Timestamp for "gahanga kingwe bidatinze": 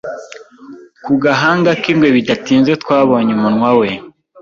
1.23-2.71